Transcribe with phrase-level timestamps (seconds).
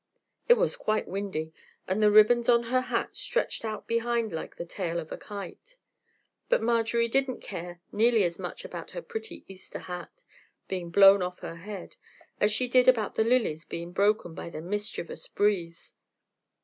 [0.47, 1.53] It was quite windy,
[1.87, 5.77] and the ribbons on her hat stretched out behind like the tail of a kite,
[6.49, 10.23] but Marjorie didn't care nearly as much about her pretty Easter hat
[10.67, 11.97] being blown off her head
[12.39, 15.93] as she did about the lilies being broken by the mischievous breeze.